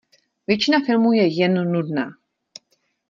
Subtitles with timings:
[0.47, 2.09] Většina filmu je jen nudná.